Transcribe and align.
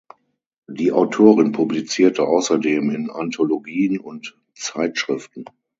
Die 0.67 0.91
Autorin 0.93 1.51
publizierte 1.51 2.23
außerdem 2.27 2.89
in 2.89 3.11
Anthologien 3.11 3.99
und 3.99 4.35
Zeitschriften. 4.55 5.45